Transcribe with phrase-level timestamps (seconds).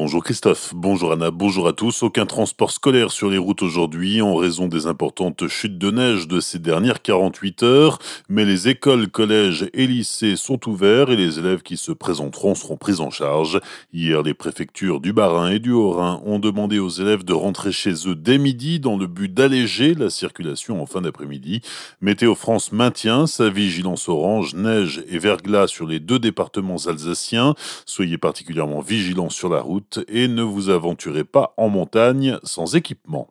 [0.00, 2.04] Bonjour Christophe, bonjour Anna, bonjour à tous.
[2.04, 6.38] Aucun transport scolaire sur les routes aujourd'hui en raison des importantes chutes de neige de
[6.38, 11.62] ces dernières 48 heures, mais les écoles, collèges et lycées sont ouverts et les élèves
[11.62, 13.58] qui se présenteront seront pris en charge.
[13.92, 18.06] Hier, les préfectures du Bas-Rhin et du Haut-Rhin ont demandé aux élèves de rentrer chez
[18.06, 21.60] eux dès midi dans le but d'alléger la circulation en fin d'après-midi.
[22.00, 27.56] Météo France maintient sa vigilance orange, neige et verglas sur les deux départements alsaciens.
[27.84, 33.28] Soyez particulièrement vigilants sur la route et ne vous aventurez pas en montagne sans équipement.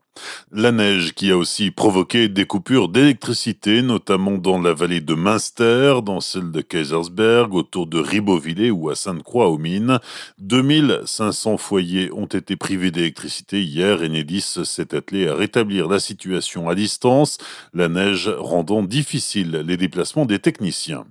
[0.52, 6.00] La neige qui a aussi provoqué des coupures d'électricité, notamment dans la vallée de Münster,
[6.04, 10.00] dans celle de Kaisersberg, autour de Ribeauvillé ou à Sainte-Croix-aux-Mines.
[10.40, 14.02] 2500 foyers ont été privés d'électricité hier.
[14.02, 17.38] Enedis s'est attelé à rétablir la situation à distance,
[17.74, 21.06] la neige rendant difficile les déplacements des techniciens.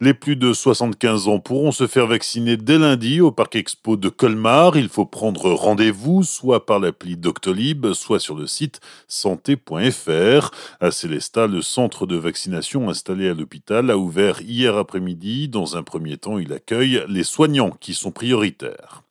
[0.00, 4.08] Les plus de 75 ans pourront se faire vacciner dès lundi au Parc Expo de
[4.08, 4.76] Colmar.
[4.76, 10.50] Il faut prendre rendez-vous soit par l'appli Doctolib, soit sur le site santé.fr.
[10.80, 15.48] À Célestat, le centre de vaccination installé à l'hôpital a ouvert hier après-midi.
[15.48, 19.02] Dans un premier temps, il accueille les soignants qui sont prioritaires.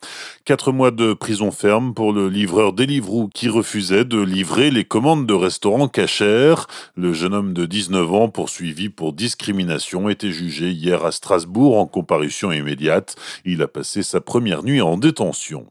[0.44, 5.26] Quatre mois de prison ferme pour le livreur Deliveroo qui refusait de livrer les commandes
[5.26, 6.66] de restaurants cachers.
[6.96, 11.86] Le jeune homme de 19 ans poursuivi pour discrimination était jugé hier à Strasbourg en
[11.86, 13.16] comparution immédiate.
[13.44, 15.66] Il a passé sa première nuit en détention.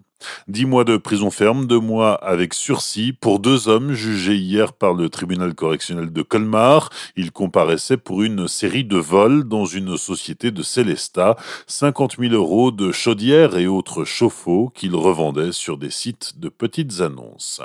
[0.47, 4.93] Dix mois de prison ferme, deux mois avec sursis pour deux hommes jugés hier par
[4.93, 6.89] le tribunal correctionnel de Colmar.
[7.15, 11.35] Ils comparaissaient pour une série de vols dans une société de Célestat,
[11.67, 17.01] 50 000 euros de chaudières et autres chauffe-eau qu'ils revendaient sur des sites de petites
[17.01, 17.61] annonces.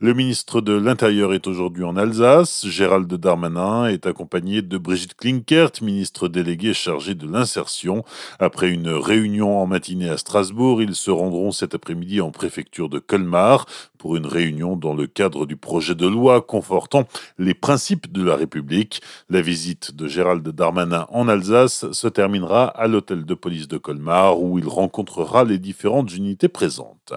[0.00, 2.66] Le ministre de l'Intérieur est aujourd'hui en Alsace.
[2.66, 8.04] Gérald Darmanin est accompagné de Brigitte Klinkert, ministre déléguée chargée de l'insertion.
[8.38, 12.88] Après une réunion en matinée à Strasbourg, ils se rendront cet après midi en préfecture
[12.88, 13.66] de Colmar
[14.04, 18.36] pour une réunion dans le cadre du projet de loi confortant les principes de la
[18.36, 19.00] République.
[19.30, 24.42] La visite de Gérald Darmanin en Alsace se terminera à l'hôtel de police de Colmar
[24.42, 27.14] où il rencontrera les différentes unités présentes.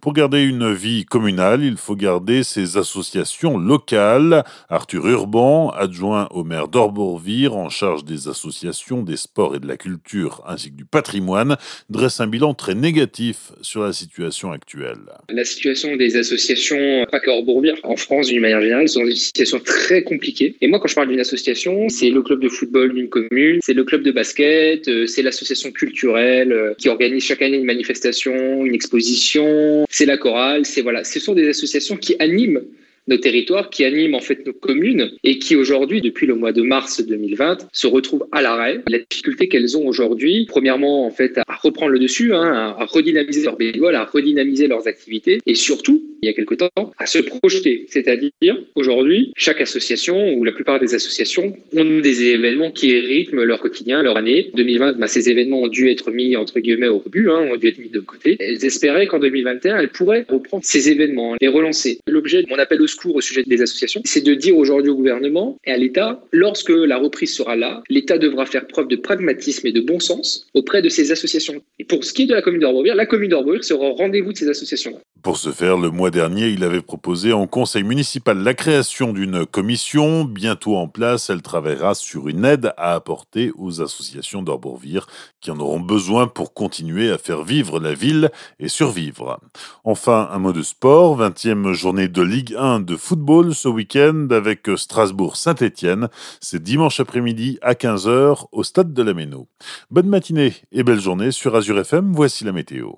[0.00, 4.44] Pour garder une vie communale, il faut garder ses associations locales.
[4.68, 9.76] Arthur Urban, adjoint au maire d'Orbourvire en charge des associations, des sports et de la
[9.76, 11.56] culture ainsi que du patrimoine,
[11.88, 15.10] dresse un bilan très négatif sur la situation actuelle.
[15.28, 19.60] La situation des associations, pas qu'à Orbourvire, en France d'une manière générale, sont des situations
[19.60, 20.54] très compliquées.
[20.60, 23.74] Et moi, quand je parle d'une association, c'est le club de football d'une commune, c'est
[23.74, 28.64] le club de basket, euh, c'est l'association culturelle euh, qui organise chaque année une manifestation,
[28.64, 32.62] une exposition, c'est la chorale, c'est voilà, ce sont des associations qui animent
[33.08, 36.62] nos territoires, qui animent en fait nos communes et qui aujourd'hui, depuis le mois de
[36.62, 38.80] mars 2020, se retrouvent à l'arrêt.
[38.88, 43.44] La difficulté qu'elles ont aujourd'hui, premièrement en fait à reprendre le dessus, hein, à redynamiser
[43.44, 47.18] leur bénévoles, à redynamiser leurs activités et surtout il y a quelque temps, à se
[47.18, 47.86] projeter.
[47.88, 53.60] C'est-à-dire, aujourd'hui, chaque association ou la plupart des associations ont des événements qui rythment leur
[53.60, 54.50] quotidien, leur année.
[54.54, 57.68] 2020, bah, ces événements ont dû être mis entre guillemets au rebut, hein, ont dû
[57.68, 58.36] être mis de côté.
[58.38, 61.98] Elles espéraient qu'en 2021, elles pourraient reprendre ces événements, les relancer.
[62.06, 64.96] L'objet de mon appel au secours au sujet des associations, c'est de dire aujourd'hui au
[64.96, 69.66] gouvernement et à l'État, lorsque la reprise sera là, l'État devra faire preuve de pragmatisme
[69.66, 71.62] et de bon sens auprès de ces associations.
[71.78, 74.32] Et pour ce qui est de la commune d'Orbeauville, la commune d'Orbeauville sera au rendez-vous
[74.32, 75.00] de ces associations.
[75.22, 79.44] Pour ce faire, le mois dernier, il avait proposé en conseil municipal la création d'une
[79.44, 80.24] commission.
[80.24, 85.06] Bientôt en place, elle travaillera sur une aide à apporter aux associations d'Orbourvire
[85.42, 88.30] qui en auront besoin pour continuer à faire vivre la ville
[88.60, 89.38] et survivre.
[89.84, 94.70] Enfin, un mot de sport, 20e journée de Ligue 1 de football ce week-end avec
[94.74, 96.08] Strasbourg-Saint-Étienne.
[96.40, 99.48] C'est dimanche après-midi à 15h au stade de la Méno.
[99.90, 102.92] Bonne matinée et belle journée sur Azure FM, voici la météo.